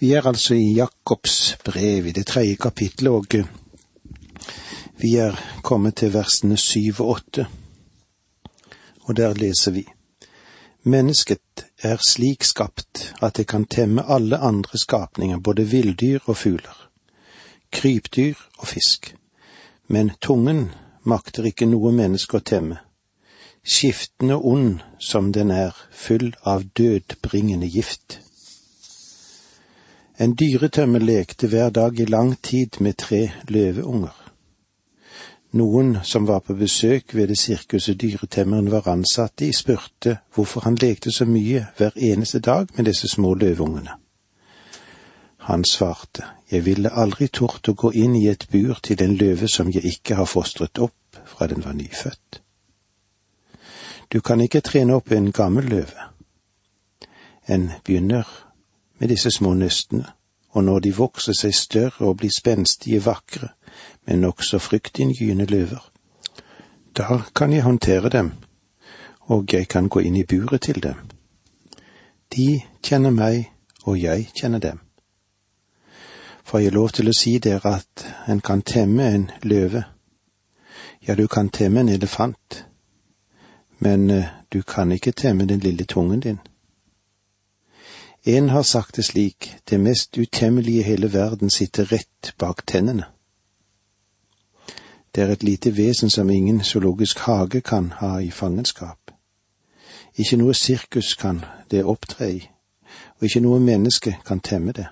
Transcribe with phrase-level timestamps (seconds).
[0.00, 3.46] Vi er altså i Jakobs brev i det tredje kapittelet, og eh,
[5.02, 5.34] vi er
[5.66, 7.46] kommet til versene syv og åtte.
[9.08, 9.82] Og der leser vi.
[10.82, 16.78] Mennesket er slik skapt at det kan temme alle andre skapninger, både villdyr og fugler,
[17.72, 19.16] krypdyr og fisk.
[19.88, 20.70] Men tungen
[21.02, 22.78] makter ikke noe menneske å temme.
[23.66, 28.20] Skiftende ond som den er, full av dødbringende gift.
[30.18, 34.16] En dyretømmer lekte hver dag i lang tid med tre løveunger.
[35.52, 40.74] Noen som var på besøk ved det sirkuset dyretemmeren var ansatt i, spurte hvorfor han
[40.74, 43.94] lekte så mye hver eneste dag med disse små løveungene.
[45.48, 49.48] Han svarte, jeg ville aldri tort å gå inn i et bur til en løve
[49.48, 52.42] som jeg ikke har fostret opp fra den var nyfødt.
[54.12, 56.10] Du kan ikke trene opp en gammel løve.
[57.48, 58.26] En begynner
[58.98, 60.04] med disse små nøstene,
[60.50, 63.48] og når de vokser seg større og blir spenstige, vakre,
[64.06, 65.90] men også fryktinngyende løver,
[66.96, 68.32] da kan jeg håndtere dem,
[69.20, 70.94] og jeg kan gå inn i buret til dem.
[72.36, 73.52] De kjenner meg,
[73.84, 74.80] og jeg kjenner dem.
[76.44, 79.84] Får jeg lov til å si dere at en kan temme en løve?
[81.06, 82.64] Ja, du kan temme en elefant,
[83.78, 86.38] men eh, du kan ikke temme den lille tungen din.
[88.28, 93.04] En har sagt det slik, det mest utemmelige i hele verden sitter rett bak tennene.
[95.14, 98.98] Det er et lite vesen som ingen zoologisk hage kan ha i fangenskap.
[100.14, 101.40] Ikke noe sirkus kan
[101.70, 102.50] det opptre i,
[103.16, 104.86] og ikke noe menneske kan temme det.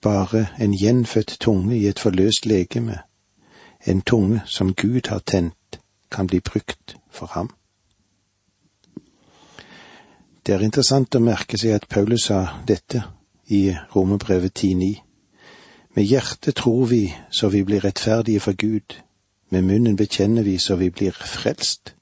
[0.00, 2.98] Bare en gjenfødt tunge i et forløst legeme,
[3.86, 7.50] en tunge som Gud har tent, kan bli brukt for ham.
[10.48, 13.02] Det er interessant å merke seg at Paulus sa dette
[13.52, 14.86] i Romerbrevet 10,9.
[15.92, 18.94] Med hjertet tror vi så vi blir rettferdige for Gud,
[19.52, 21.92] med munnen bekjenner vi så vi blir frelst.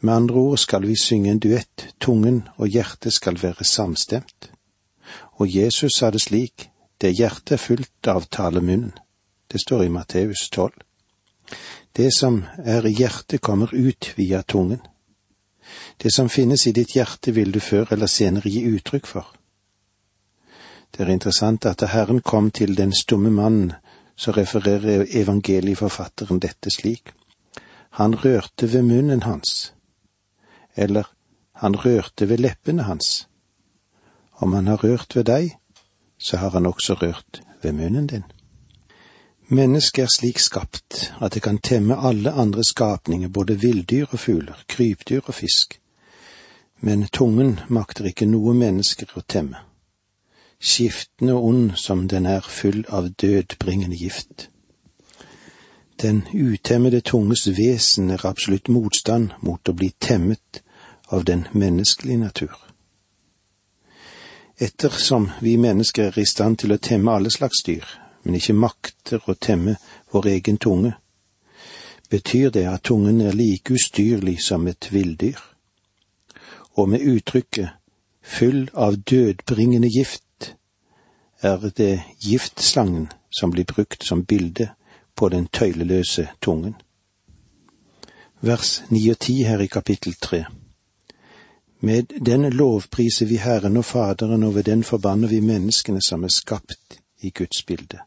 [0.00, 4.48] Med andre ord skal vi synge en duett, tungen og hjertet skal være samstemt.
[5.36, 8.96] Og Jesus sa det slik, det hjertet er fullt av talemunnen.
[9.52, 10.80] Det står i Matteus 12.
[11.92, 14.80] Det som er i hjertet kommer ut via tungen.
[16.02, 19.26] Det som finnes i ditt hjerte vil du før eller senere gi uttrykk for.
[20.92, 23.72] Det er interessant at da Herren kom til den stumme mannen,
[24.16, 27.12] så refererer evangelieforfatteren dette slik.
[27.96, 29.72] Han rørte ved munnen hans,
[30.76, 31.08] eller
[31.62, 33.28] han rørte ved leppene hans.
[34.32, 35.56] Om han har rørt ved deg,
[36.18, 38.24] så har han også rørt ved munnen din.
[39.48, 44.64] Mennesket er slik skapt at det kan temme alle andre skapninger, både villdyr og fugler,
[44.68, 45.82] krypdyr og fisk
[46.84, 49.60] men tungen makter ikke noe mennesker å temme.
[50.58, 54.48] Skiftende og ond som den er full av dødbringende gift.
[56.02, 60.62] Den utemmede tunges vesen er absolutt motstand mot å bli temmet
[61.06, 62.56] av den menneskelige natur.
[64.58, 67.86] Ettersom vi mennesker er i stand til å temme alle slags dyr,
[68.22, 69.76] men ikke makter å temme
[70.12, 70.92] vår egen tunge,
[72.10, 75.40] betyr det at tungen er like ustyrlig som et villdyr
[76.74, 77.68] og med uttrykket
[78.22, 80.54] full av dødbringende gift
[81.42, 84.70] er det giftslangen som blir brukt som bilde
[85.14, 86.74] på den tøyleløse tungen.
[88.40, 90.44] Vers ni og ti her i kapittel tre.
[91.80, 96.30] Med den lovpriser vi Herren og Faderen, og ved den forbanner vi menneskene som er
[96.30, 97.98] skapt i Guds bilde.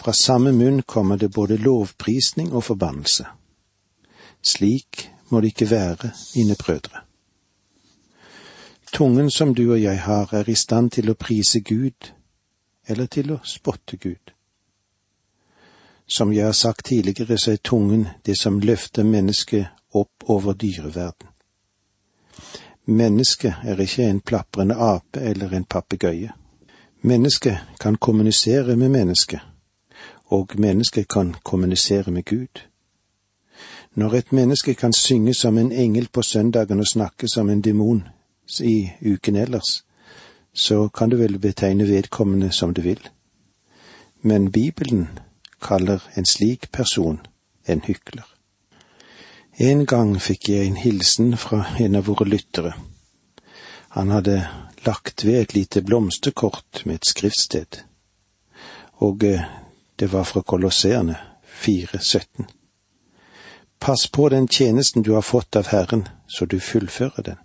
[0.00, 3.26] Fra samme munn kommer det både lovprisning og forbannelse.
[4.42, 7.02] Slik må det ikke være, mine brødre.
[8.92, 12.12] Tungen som du og jeg har, er i stand til å prise Gud
[12.88, 14.32] eller til å spotte Gud.
[16.06, 21.28] Som jeg har sagt tidligere, så er tungen det som løfter mennesket opp over dyreverden.
[22.86, 26.32] Mennesket er ikke en plaprende ape eller en papegøye.
[27.02, 29.40] Mennesket kan kommunisere med mennesket,
[30.30, 32.62] og mennesket kan kommunisere med Gud.
[33.94, 38.08] Når et menneske kan synge som en engel på søndagen og snakke som en demon,
[38.60, 39.84] i uken ellers,
[40.54, 43.08] så kan du vel betegne vedkommende som du vil.
[44.22, 45.08] Men Bibelen
[45.62, 47.20] kaller en slik person
[47.66, 48.26] en hykler.
[49.60, 52.72] En gang fikk jeg en hilsen fra en av våre lyttere.
[53.90, 54.46] Han hadde
[54.86, 57.82] lagt ved et lite blomsterkort med et skriftsted,
[59.04, 59.44] og eh,
[60.00, 62.44] det var fra Kolosseerne 4.17.
[63.80, 67.36] Pass på den tjenesten du har fått av Herren, så du fullfører den.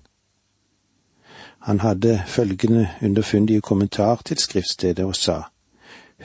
[1.60, 5.42] Han hadde følgende underfundige kommentar til skriftstedet og sa,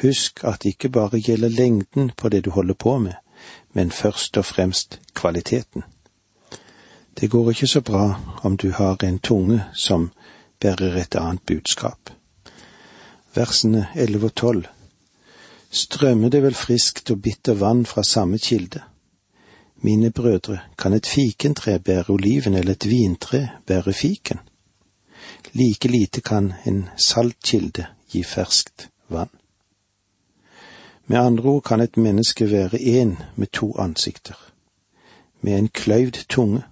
[0.02, 3.14] Husk at det ikke bare gjelder lengden på det du holder på med,
[3.72, 5.82] men først og fremst kvaliteten.
[7.20, 10.12] Det går ikke så bra om du har en tunge som
[10.60, 12.10] bærer et annet budskap.
[13.34, 14.66] Versene elleve og tolv
[15.70, 18.80] Strømmer det vel friskt og bitter vann fra samme kilde?
[19.82, 24.38] Mine brødre, kan et fikentre bære oliven eller et vintre bære fiken?
[25.52, 29.30] Like lite kan en saltkilde gi ferskt vann.
[31.06, 34.34] Med andre ord kan et menneske være én med to ansikter,
[35.40, 36.62] med en kløyvd tunge.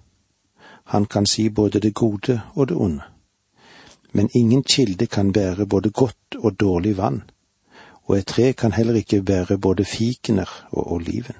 [0.83, 3.01] Han kan si både det gode og det onde.
[4.11, 7.23] Men ingen kilde kan bære både godt og dårlig vann,
[8.09, 11.37] og et tre kan heller ikke bære både fikener og oliven.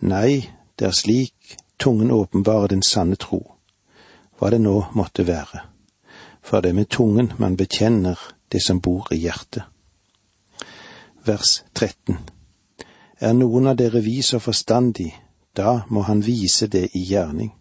[0.00, 0.46] Nei,
[0.78, 3.42] det er slik tungen åpenbarer den sanne tro,
[4.38, 5.66] hva det nå måtte være,
[6.42, 8.18] for det er med tungen man bekjenner
[8.52, 9.66] det som bor i hjertet
[11.24, 12.18] vers 13.
[13.18, 15.12] Er noen av dere vis og forstandig,
[15.54, 17.52] da må han vise det i gjerning,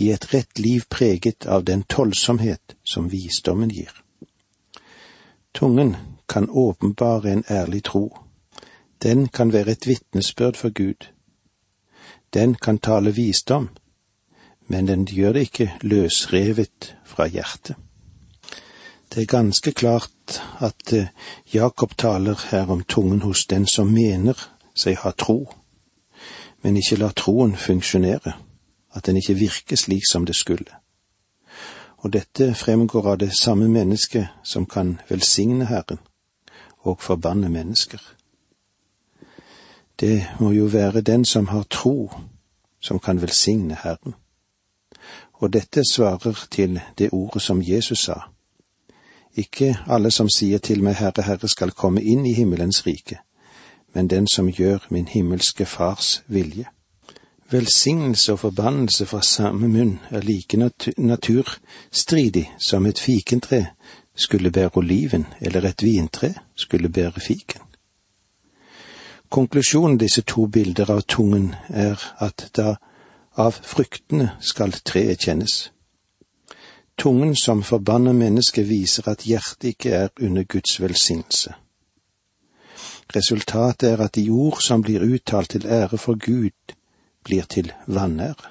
[0.00, 3.92] i et rett liv preget av den tålsomhet som visdommen gir.
[5.52, 5.96] Tungen
[6.30, 8.18] kan åpenbare en ærlig tro.
[9.02, 11.06] Den kan være et vitnesbyrd for Gud.
[12.34, 13.68] Den kan tale visdom,
[14.68, 17.74] men den gjør det ikke løsrevet fra hjertet.
[19.14, 21.06] Det er ganske klart at eh,
[21.54, 24.38] Jakob taler her om tungen hos den som mener
[24.74, 25.52] seg ha tro,
[26.62, 28.32] men ikke lar troen funksjonere,
[28.94, 30.78] at den ikke virker slik som det skulle.
[31.98, 35.98] Og dette fremgår av det samme mennesket som kan velsigne Herren
[36.82, 37.98] og forbanne mennesker.
[40.00, 42.10] Det må jo være den som har tro,
[42.80, 44.14] som kan velsigne Herren.
[45.32, 48.20] Og dette svarer til det ordet som Jesus sa
[49.36, 53.20] ikke alle som sier til meg Herre, Herre, skal komme inn i himmelens rike,
[53.94, 56.66] men den som gjør min himmelske Fars vilje.
[57.50, 60.56] Velsignelse og forbannelse fra samme munn er like
[60.96, 63.66] naturstridig som et fikentre
[64.20, 67.60] skulle bære oliven, eller et vintre skulle bære fiken.
[69.30, 72.74] Konklusjonen disse to bilder av tungen er at da
[73.38, 75.70] av fruktene skal treet kjennes.
[76.98, 81.54] Tungen som forbanner mennesket viser at hjertet ikke er under Guds velsignelse.
[83.14, 86.74] Resultatet er at de ord som blir uttalt til ære for Gud,
[87.24, 88.50] blir til vanære.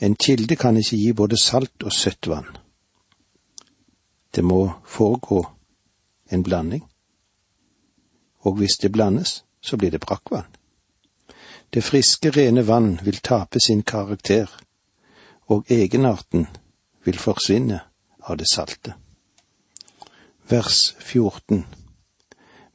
[0.00, 2.61] En kilde kan ikke gi både salt og søtt vann.
[4.34, 5.44] Det må foregå
[6.32, 6.84] en blanding,
[8.40, 10.48] og hvis det blandes, så blir det brakkvann.
[11.74, 14.46] Det friske, rene vann vil tape sin karakter,
[15.46, 16.46] og egenarten
[17.04, 17.80] vil forsvinne
[18.28, 18.94] av det salte.
[20.48, 21.66] Vers 14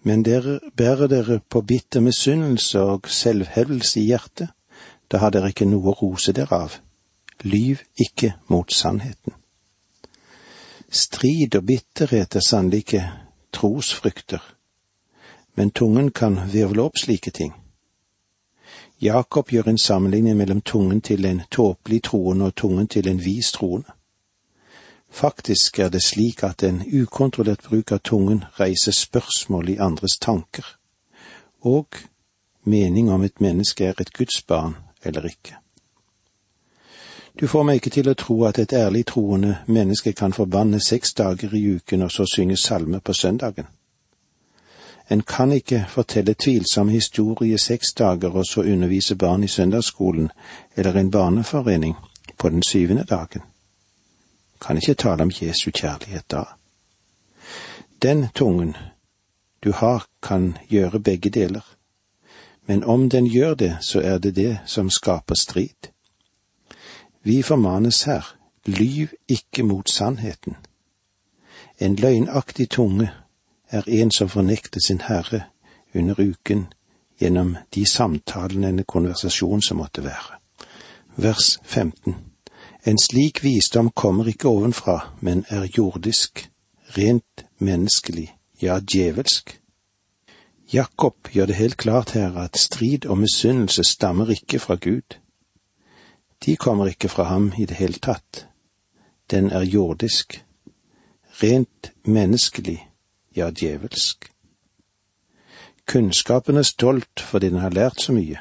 [0.02, 4.50] Men dere bærer dere på bitter misunnelse og selvhevdelse i hjertet,
[5.12, 6.78] da har dere ikke noe å rose dere av.
[7.44, 9.37] Lyv ikke mot sannheten.
[10.90, 13.04] Strid og bitterhet er sannelig ikke
[13.54, 14.40] trosfrykter,
[15.56, 17.54] men tungen kan virvle opp slike ting.
[19.02, 23.52] Jakob gjør en sammenligning mellom tungen til en tåpelig troende og tungen til en vis
[23.52, 23.92] troende.
[25.10, 30.66] Faktisk er det slik at en ukontrollert bruk av tungen reiser spørsmål i andres tanker,
[31.62, 31.88] og
[32.64, 35.56] mening om et menneske er et Guds barn eller ikke.
[37.40, 41.14] Du får meg ikke til å tro at et ærlig troende menneske kan forbanne seks
[41.14, 43.68] dager i uken og så synge salmer på søndagen.
[45.10, 50.32] En kan ikke fortelle tvilsomme historier seks dager og så undervise barn i søndagsskolen
[50.76, 51.96] eller en barneforening
[52.38, 53.42] på den syvende dagen
[54.62, 56.44] kan ikke tale om Jesu kjærlighet da.
[58.02, 58.76] Den tungen
[59.64, 61.76] du har, kan gjøre begge deler,
[62.66, 65.90] men om den gjør det, så er det det som skaper strid.
[67.28, 68.24] Vi formanes her,
[68.66, 70.56] lyv ikke mot sannheten.
[71.80, 73.10] En løgnaktig tunge
[73.70, 75.42] er en som fornekter sin Herre
[75.96, 76.68] under uken
[77.20, 80.40] gjennom de samtalene en konversasjon som måtte være.
[81.18, 82.16] Vers 15
[82.88, 86.50] en slik visdom kommer ikke ovenfra, men er jordisk,
[86.98, 88.30] rent menneskelig,
[88.62, 89.60] ja, djevelsk.
[90.74, 95.18] Jakob gjør det helt klart her at strid og misunnelse stammer ikke fra Gud.
[96.46, 98.48] De kommer ikke fra ham i det hele tatt.
[99.32, 100.44] Den er jordisk,
[101.44, 102.80] rent menneskelig,
[103.36, 104.32] ja, djevelsk.
[105.88, 108.40] Kunnskapen er stolt fordi den har lært så mye.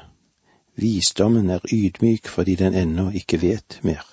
[0.76, 4.04] Visdommen er ydmyk fordi den ennå ikke vet mer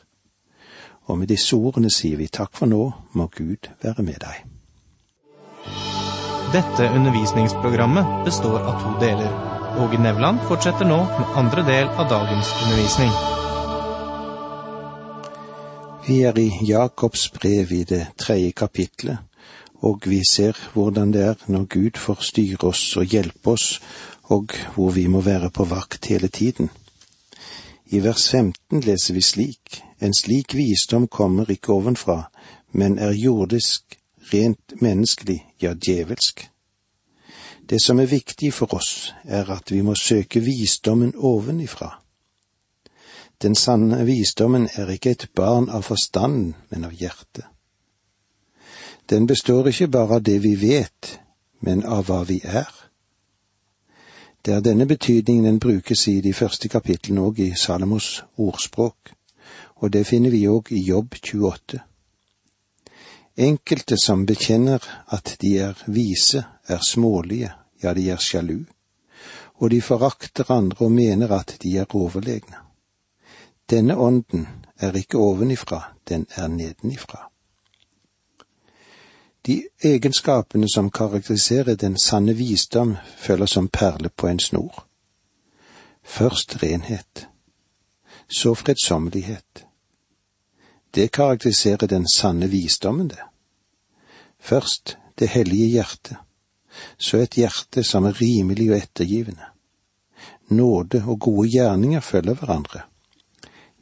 [1.05, 4.45] Og med disse ordene sier vi takk for nå, må Gud være med deg.
[6.53, 9.35] Dette undervisningsprogrammet består av to deler.
[9.83, 13.32] Åge Nevland fortsetter nå med andre del av dagens undervisning.
[16.07, 19.17] Vi er i Jakobs brev i det tredje kapitlet,
[19.79, 23.79] og vi ser hvordan det er når Gud får styre oss og hjelpe oss,
[24.23, 26.69] og hvor vi må være på vakt hele tiden.
[27.85, 32.19] I vers 15 leser vi slik, en slik visdom kommer ikke ovenfra,
[32.71, 33.95] men er jordisk,
[34.33, 36.49] rent menneskelig, ja djevelsk.
[37.69, 42.02] Det som er viktig for oss, er at vi må søke visdommen ovenifra.
[43.43, 47.43] Den sanne visdommen er ikke et barn av forstanden, men av hjertet.
[49.09, 51.19] Den består ikke bare av det vi vet,
[51.59, 52.71] men av hva vi er.
[54.45, 59.11] Det er denne betydningen den brukes i de første kapitlene og i Salomos ordspråk,
[59.75, 61.83] og det finner vi òg i Jobb 28.
[63.43, 67.51] Enkelte som bekjenner at de er vise, er smålige,
[67.83, 68.61] ja, de er sjalu,
[69.59, 72.62] og de forakter andre og mener at de er overlegne.
[73.69, 77.29] Denne ånden er ikke ovenifra, den er nedenifra.
[79.45, 84.85] De egenskapene som karakteriserer den sanne visdom, følger som perle på en snor.
[86.03, 87.27] Først renhet,
[88.27, 89.65] så fredsommelighet.
[90.95, 93.19] Det karakteriserer den sanne visdommen, det.
[94.39, 96.17] Først det hellige hjertet,
[96.97, 99.45] så et hjerte som er rimelig og ettergivende.
[100.49, 102.81] Nåde og gode gjerninger følger hverandre.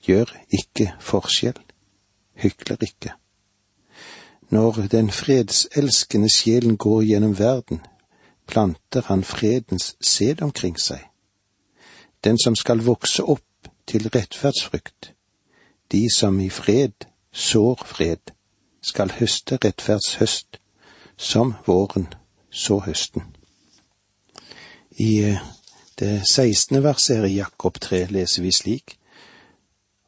[0.02, 1.60] Gjør ikke forskjell,
[2.34, 3.14] hykler ikke.
[4.50, 7.82] Når den fredselskende sjelen går gjennom verden,
[8.48, 11.06] planter han fredens sæd omkring seg.
[12.24, 15.14] Den som skal vokse opp til rettferdsfrykt,
[15.92, 18.34] de som i fred sår fred,
[18.82, 20.58] skal høste rettferdshøst,
[21.18, 22.08] som våren
[22.50, 23.24] så høsten.
[24.98, 25.44] I eh,
[26.00, 28.98] det sekstende verset her i Jakob 3 leser vi slik:"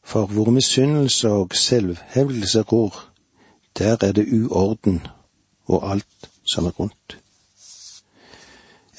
[0.04, 3.14] For hvor misunnelse og selvhevdelse rår,
[3.78, 5.08] der er det uorden
[5.66, 7.20] og alt som er rundt.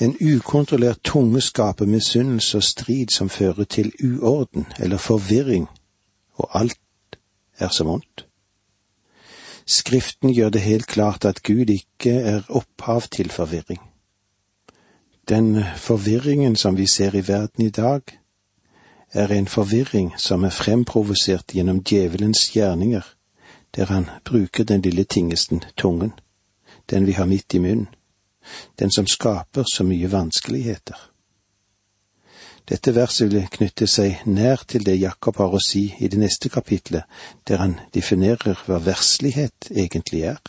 [0.00, 5.68] En ukontrollert tunge skaper misunnelse og strid som fører til uorden eller forvirring,
[6.34, 7.18] og alt
[7.58, 8.26] er som vondt.
[9.66, 13.80] Skriften gjør det helt klart at Gud ikke er opphav til forvirring.
[15.28, 18.00] Den forvirringen som vi ser i verden i dag,
[19.14, 23.14] er en forvirring som er fremprovosert gjennom djevelens gjerninger
[23.76, 26.12] der han bruker den lille tingesten, tungen,
[26.90, 27.88] den vi har midt i munnen,
[28.78, 31.10] den som skaper så mye vanskeligheter.
[32.68, 36.48] Dette verset vil knytte seg nær til det Jakob har å si i det neste
[36.48, 37.04] kapitlet,
[37.48, 40.40] der han definerer hva verslighet egentlig er.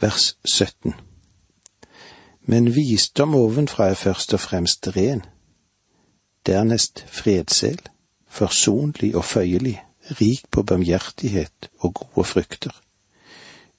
[0.00, 0.94] Vers 17
[2.46, 5.22] Men visdom ovenfra er først og fremst ren,
[6.46, 7.78] dernest fredsel,
[8.28, 9.82] forsonlig og føyelig,
[10.20, 12.82] rik på barmhjertighet og gode frykter,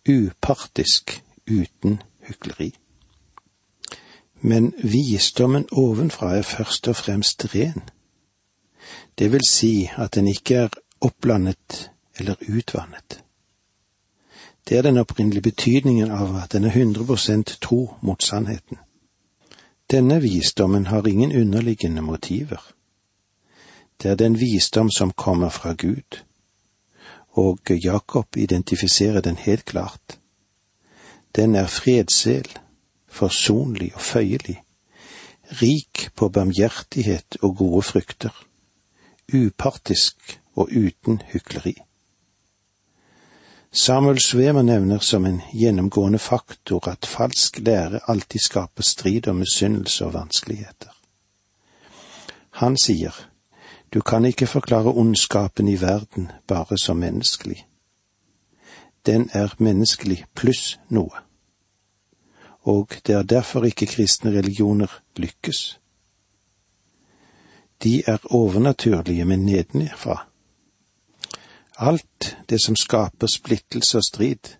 [0.09, 2.73] upartisk, uten hykleri.
[4.41, 7.83] Men visdommen ovenfra er først og fremst ren.
[9.19, 10.69] Det vil si at den ikke er
[11.01, 13.23] oppblandet eller utvannet.
[14.69, 18.77] Det er den opprinnelige betydningen av at den er 100% tro mot sannheten.
[19.93, 22.61] Denne visdommen har ingen underliggende motiver.
[24.01, 26.23] Det er den visdom som kommer fra Gud,
[27.29, 30.17] og Jakob identifiserer den helt klart.
[31.35, 32.49] Den er fredsel,
[33.07, 34.63] forsonlig og føyelig,
[35.61, 38.45] rik på barmhjertighet og gode frukter,
[39.33, 41.77] upartisk og uten hykleri.
[43.75, 50.05] Samuel Svemer nevner som en gjennomgående faktor at falsk lære alltid skaper strid og misunnelse
[50.05, 50.91] og vanskeligheter.
[52.61, 53.15] Han sier
[53.93, 57.65] du kan ikke forklare ondskapen i verden bare som menneskelig.
[59.05, 61.17] Den er menneskelig pluss noe.
[62.61, 65.79] Og det er derfor ikke kristne religioner lykkes.
[67.83, 70.27] De er overnaturlige, men nedenfra.
[71.77, 74.57] Alt det som skaper splittelse og strid,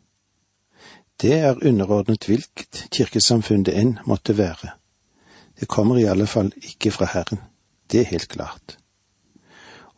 [1.21, 4.73] det er underordnet hvilket kirkesamfunn det enn måtte være.
[5.59, 7.43] Det kommer i alle fall ikke fra Herren,
[7.91, 8.77] det er helt klart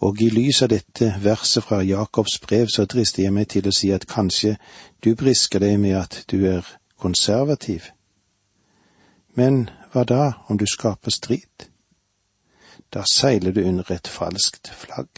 [0.05, 3.73] og i lys av dette verset fra Jakobs brev så drister jeg meg til å
[3.73, 4.55] si at kanskje
[5.03, 6.67] du brisker deg med at du er
[6.99, 7.91] konservativ.
[9.35, 11.69] Men hva da om du skaper strid?
[12.91, 15.09] Da seiler du under et falskt flagg.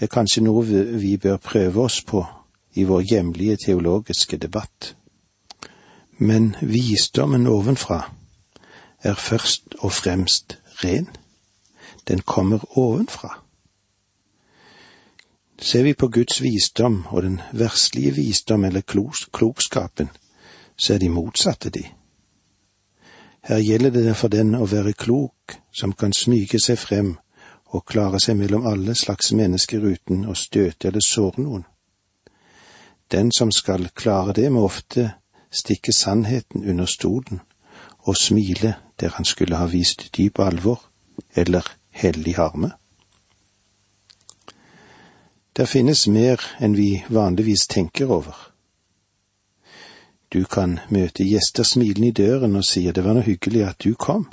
[0.00, 2.22] Det er kanskje noe vi bør prøve oss på
[2.80, 4.94] i vår hjemlige teologiske debatt.
[6.16, 7.98] Men visdommen ovenfra
[9.04, 11.08] er først og fremst ren.
[12.08, 13.34] Den kommer ovenfra.
[15.60, 18.80] Ser vi på Guds visdom og den verslige visdom eller
[19.32, 20.08] klokskapen,
[20.76, 21.84] så er de motsatte, de.
[23.44, 27.18] Her gjelder det for den å være klok, som kan smyge seg frem
[27.70, 31.64] og klare seg mellom alle slags mennesker uten å støte eller såre noen.
[33.10, 35.12] Den som skal klare det, må ofte
[35.50, 37.40] stikke sannheten under stolen
[38.06, 40.80] og smile der han skulle ha vist dyp alvor
[41.34, 42.72] eller hellig harme.
[45.56, 48.36] Der finnes mer enn vi vanligvis tenker over.
[50.32, 53.94] Du kan møte gjester smilende i døren og sier det var noe hyggelig at du
[53.98, 54.28] kom,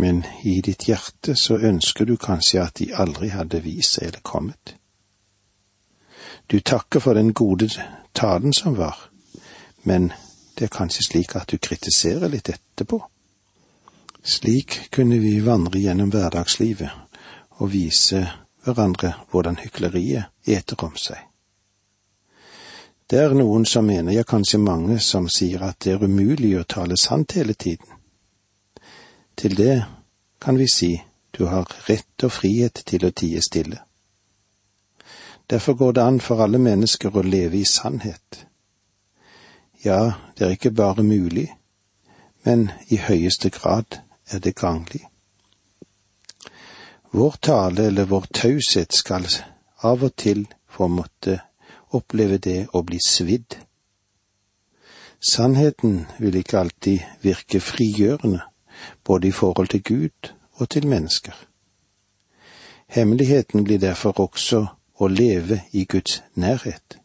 [0.00, 4.22] men i ditt hjerte så ønsker du kanskje at de aldri hadde vist seg eller
[4.24, 4.74] kommet.
[6.48, 7.68] Du takker for den gode
[8.16, 8.96] talen som var,
[9.84, 10.08] men
[10.56, 13.02] det er kanskje slik at du kritiserer litt etterpå.
[14.22, 18.24] Slik kunne vi vandre gjennom hverdagslivet og vise
[18.64, 21.20] hverandre hvordan hykleriet eter om seg.
[23.10, 26.68] Det er noen som mener, ja kanskje mange, som sier at det er umulig å
[26.68, 27.89] tale sant hele tiden.
[29.40, 29.84] Til det
[30.40, 30.90] kan vi si
[31.38, 33.78] du har rett og frihet til å tie stille.
[35.48, 38.44] Derfor går det an for alle mennesker å leve i sannhet.
[39.84, 41.46] Ja, det er ikke bare mulig,
[42.44, 45.06] men i høyeste grad er det ganglig.
[47.16, 49.24] Vår tale eller vår taushet skal
[49.80, 51.40] av og til få måtte
[51.96, 53.56] oppleve det å bli svidd.
[55.16, 58.44] Sannheten vil ikke alltid virke frigjørende,
[59.04, 61.32] både i forhold til Gud og til mennesker.
[62.86, 64.66] Hemmeligheten blir derfor også
[65.00, 66.98] å leve i Guds nærhet.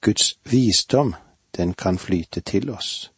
[0.00, 1.14] Guds visdom,
[1.56, 3.10] den kan flyte til oss.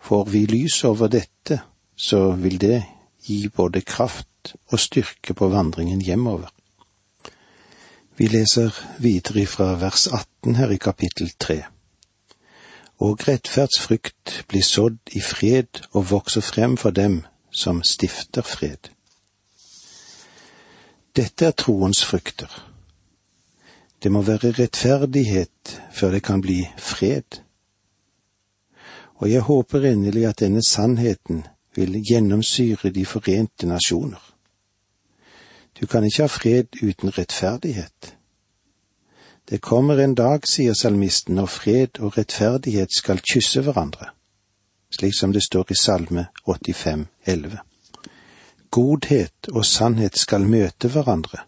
[0.00, 1.60] Får vi lys over dette,
[1.96, 2.84] så vil det
[3.26, 6.52] gi både kraft og styrke på vandringen hjemover.
[8.16, 11.62] Vi leser videre fra vers 18 her i kapittel 3.
[12.98, 18.88] Og rettferdsfrykt blir sådd i fred og vokser frem for dem som stifter fred.
[21.16, 22.50] Dette er troens frykter.
[24.02, 27.40] Det må være rettferdighet før det kan bli fred.
[29.16, 34.20] Og jeg håper endelig at denne sannheten vil gjennomsyre de forente nasjoner.
[35.80, 38.15] Du kan ikke ha fred uten rettferdighet.
[39.48, 44.08] Det kommer en dag, sier salmisten, når fred og rettferdighet skal kysse hverandre,
[44.90, 47.60] slik som det står i Salme 85, 11.
[48.74, 51.44] Godhet og sannhet skal møte hverandre.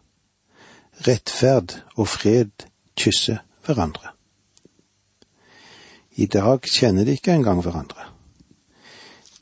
[1.08, 4.14] Rettferd og fred kysse hverandre.
[6.22, 8.08] I dag kjenner de ikke engang hverandre.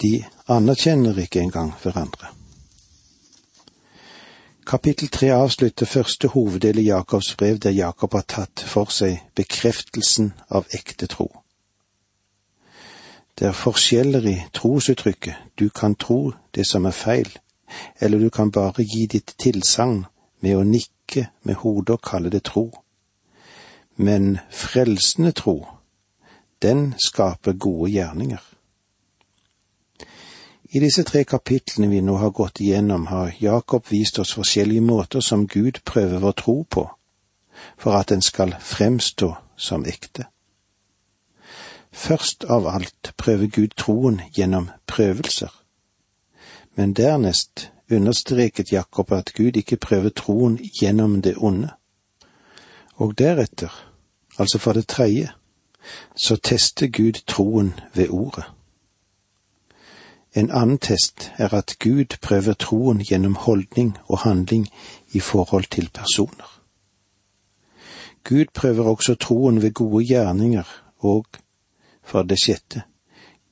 [0.00, 2.35] De anerkjenner ikke engang hverandre.
[4.66, 10.32] Kapittel tre avslutter første hoveddel i Jakobs brev, der Jakob har tatt for seg bekreftelsen
[10.50, 11.28] av ekte tro.
[13.38, 17.30] Det er forskjeller i trosuttrykket, du kan tro det som er feil,
[18.00, 20.02] eller du kan bare gi ditt tilsagn
[20.42, 22.66] med å nikke med hodet og kalle det tro.
[23.94, 25.60] Men frelsende tro,
[26.58, 28.42] den skaper gode gjerninger.
[30.70, 35.20] I disse tre kapitlene vi nå har gått igjennom, har Jakob vist oss forskjellige måter
[35.20, 36.88] som Gud prøver vår tro på,
[37.78, 40.26] for at den skal fremstå som ekte.
[41.92, 45.52] Først av alt prøver Gud troen gjennom prøvelser,
[46.74, 51.70] men dernest understreket Jakob at Gud ikke prøver troen gjennom det onde.
[52.96, 53.70] Og deretter,
[54.38, 55.30] altså for det tredje,
[56.16, 58.44] så tester Gud troen ved ordet.
[60.36, 64.66] En annen test er at Gud prøver troen gjennom holdning og handling
[65.16, 66.50] i forhold til personer.
[68.24, 70.64] Gud prøver også troen ved gode gjerninger,
[70.98, 71.24] og,
[72.04, 72.82] for det sjette,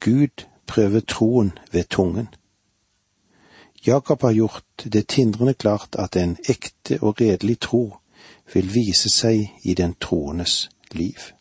[0.01, 2.29] Gud prøver troen ved tungen.
[3.87, 7.97] Jakob har gjort det tindrende klart at en ekte og redelig tro
[8.53, 11.33] vil vise seg i den troendes liv.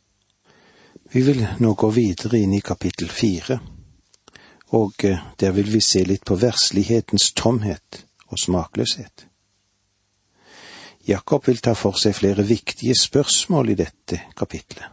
[1.12, 3.60] Vi vil nå gå videre inn i kapittel fire
[4.74, 9.28] og eh, der vil vi se litt på verslighetens tomhet og smakløshet.
[11.08, 14.88] Jakob vil ta for seg flere viktige spørsmål i dette kapitlet.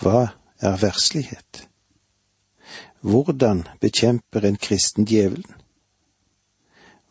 [0.00, 0.30] Hva
[0.64, 1.66] er verslighet?
[3.00, 5.60] Hvordan bekjemper en kristen djevelen?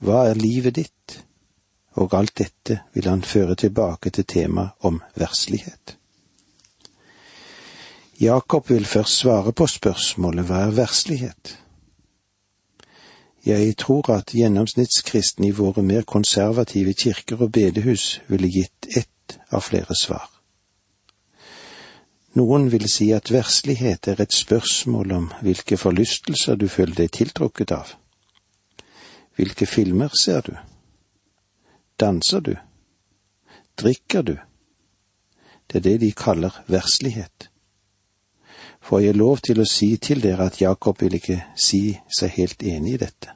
[0.01, 1.19] Hva er livet ditt,
[2.01, 5.98] og alt dette vil han føre tilbake til temaet om verslighet.
[8.21, 11.53] Jakob vil først svare på spørsmålet hva er verslighet?
[13.45, 19.63] Jeg tror at gjennomsnittskristne i våre mer konservative kirker og bedehus ville gitt ett av
[19.63, 20.27] flere svar.
[22.35, 27.71] Noen vil si at verslighet er et spørsmål om hvilke forlystelser du føler deg tiltrukket
[27.71, 27.93] av.
[29.39, 30.57] Hvilke filmer ser du?
[31.99, 32.55] Danser du?
[33.79, 34.35] Drikker du?
[35.71, 37.48] Det er det de kaller verslighet.
[38.89, 42.63] Får jeg lov til å si til dere at Jakob vil ikke si seg helt
[42.65, 43.35] enig i dette?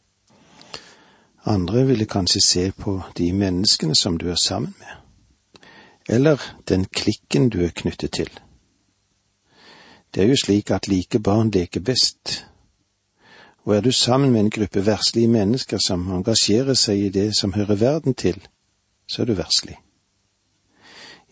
[1.46, 5.68] Andre ville kanskje se på de menneskene som du er sammen med,
[6.10, 8.34] eller den klikken du er knyttet til.
[10.10, 12.48] Det er jo slik at like barn leker best,
[13.70, 17.54] og er du sammen med en gruppe verslige mennesker som engasjerer seg i det som
[17.54, 18.42] hører verden til,
[19.06, 19.78] så er du verslig.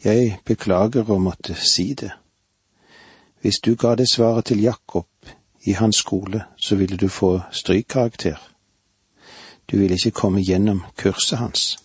[0.06, 2.21] Jeg beklager å måtte si det.
[3.42, 5.08] Hvis du ga det svaret til Jakob
[5.64, 8.38] i hans skole, så ville du få strykkarakter.
[9.72, 11.78] Du ville ikke komme gjennom kurset hans.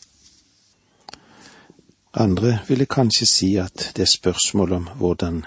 [2.14, 5.44] Andre ville kanskje si at det er spørsmål om hvordan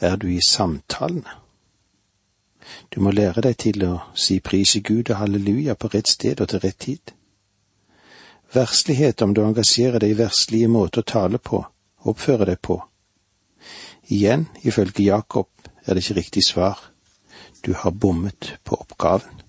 [0.00, 1.30] er du i samtalene.
[2.94, 6.48] Du må lære deg til å si prise Gud og halleluja på rett sted og
[6.48, 7.12] til rett tid.
[8.54, 11.62] Verslighet om du engasjerer deg i verslige måter å tale på,
[12.10, 12.80] oppføre deg på.
[14.10, 15.48] Igjen, ifølge Jakob,
[15.86, 16.90] er det ikke riktig svar.
[17.66, 19.42] Du har bommet på oppgaven.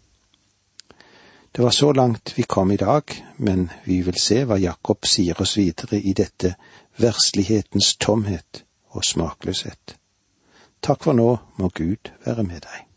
[1.56, 3.04] Det var så langt vi kom i dag,
[3.38, 6.54] men vi vil se hva Jakob sier oss videre i dette
[7.02, 8.63] verslighetens tomhet
[8.95, 9.97] og smakløshet.
[10.82, 12.90] Takk for nå, må Gud være med deg.